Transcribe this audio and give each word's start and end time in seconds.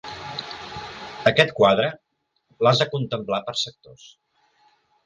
Aquest 1.31 1.53
quadre, 1.61 1.91
l'has 2.69 2.83
de 2.85 2.89
contemplar 2.95 3.43
per 3.51 3.57
sectors. 3.67 4.13